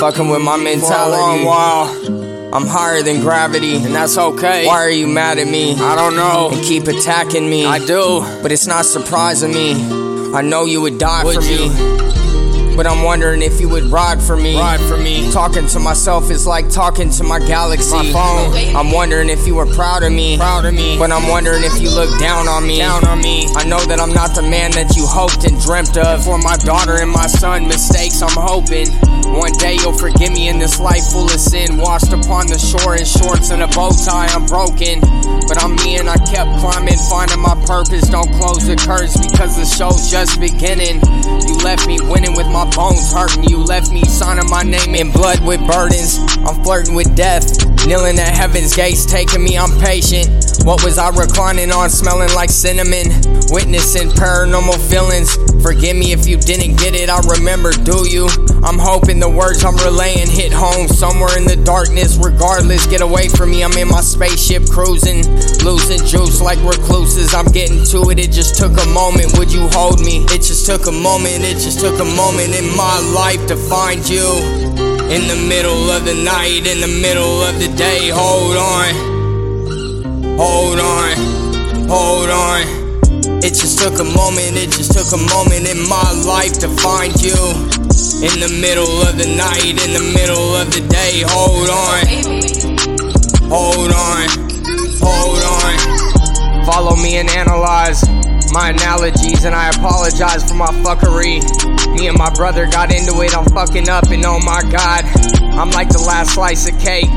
[0.00, 1.46] Fucking with my mentality.
[1.46, 3.76] I'm higher than gravity.
[3.76, 4.66] And that's okay.
[4.66, 5.74] Why are you mad at me?
[5.74, 6.48] I don't know.
[6.50, 7.66] And keep attacking me.
[7.66, 8.20] I do.
[8.42, 9.74] But it's not surprising me.
[10.34, 11.68] I know you would die Would for you?
[11.68, 12.29] me.
[12.80, 14.56] But I'm wondering if you would ride for me.
[14.56, 15.30] Ride for me.
[15.32, 17.94] Talking to myself is like talking to my galaxy.
[17.94, 18.74] My phone.
[18.74, 20.38] I'm wondering if you were proud of me.
[20.38, 20.96] Proud of me.
[20.96, 22.78] But I'm wondering if you look down on me.
[22.78, 23.46] Down on me.
[23.54, 26.24] I know that I'm not the man that you hoped and dreamt of.
[26.24, 28.88] For my daughter and my son, mistakes I'm hoping.
[29.28, 31.76] One day you'll forgive me in this life full of sin.
[31.76, 35.04] Washed upon the shore in shorts and a bow tie, I'm broken.
[35.44, 38.08] But I'm me and I kept climbing, finding my purpose.
[38.08, 41.04] Don't close the curtains because the show's just beginning.
[41.44, 43.44] You left me winning with my bones hurting.
[43.44, 46.18] You left me signing my name in blood with burdens.
[46.46, 47.44] I'm flirting with death,
[47.86, 50.28] kneeling at heaven's gates, taking me, I'm patient.
[50.64, 53.08] What was I reclining on, smelling like cinnamon?
[53.50, 55.36] Witnessing paranormal feelings.
[55.62, 58.28] Forgive me if you didn't get it, I remember, do you?
[58.62, 62.16] I'm hoping the words I'm relaying hit home somewhere in the darkness.
[62.16, 65.24] Regardless, get away from me, I'm in my spaceship cruising.
[65.64, 68.18] Losing juice like recluses, I'm getting to it.
[68.18, 70.24] It just took a moment, would you hold me?
[70.28, 74.06] It just took a moment, it just took a moment in my life to find
[74.08, 74.59] you.
[75.10, 78.94] In the middle of the night, in the middle of the day, hold on.
[80.38, 81.16] Hold on,
[81.90, 82.62] hold on.
[83.42, 87.10] It just took a moment, it just took a moment in my life to find
[87.20, 87.34] you.
[88.22, 92.06] In the middle of the night, in the middle of the day, hold on.
[93.50, 94.28] Hold on,
[95.02, 96.64] hold on.
[96.64, 98.04] Follow me and analyze
[98.52, 101.38] my analogies, and I apologize for my fuckery.
[101.96, 105.04] Me and my brother got into it, I'm fucking up, and oh my god,
[105.54, 107.10] I'm like the last slice of cake.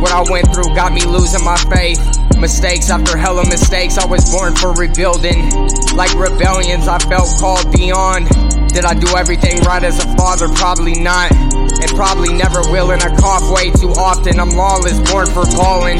[0.00, 1.98] What I went through got me losing my faith.
[2.38, 5.50] Mistakes after hella mistakes, I was born for rebuilding.
[5.94, 8.28] Like rebellions, I felt called beyond.
[8.70, 10.48] Did I do everything right as a father?
[10.48, 11.32] Probably not.
[11.32, 14.38] And probably never will, and I cough way too often.
[14.38, 15.98] I'm lawless, born for balling.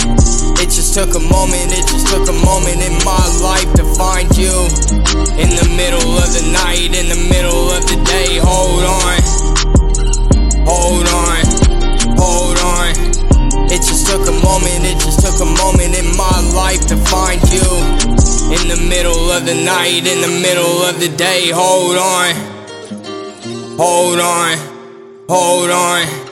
[0.58, 3.47] It just took a moment, it just took a moment in my life
[19.38, 22.34] of the night, in the middle of the day, hold on.
[23.76, 24.58] Hold on,
[25.28, 26.27] hold on.